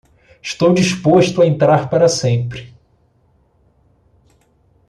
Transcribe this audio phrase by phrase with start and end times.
[0.41, 2.73] Estou disposto a entrar para sempre.